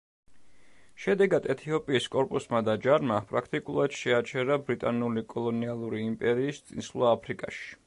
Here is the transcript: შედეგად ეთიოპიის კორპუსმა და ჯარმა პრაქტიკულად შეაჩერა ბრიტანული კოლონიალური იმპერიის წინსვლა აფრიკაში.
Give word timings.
შედეგად 1.01 1.43
ეთიოპიის 1.53 2.07
კორპუსმა 2.15 2.61
და 2.69 2.75
ჯარმა 2.87 3.19
პრაქტიკულად 3.33 3.99
შეაჩერა 4.01 4.59
ბრიტანული 4.71 5.27
კოლონიალური 5.37 6.05
იმპერიის 6.09 6.67
წინსვლა 6.71 7.17
აფრიკაში. 7.19 7.73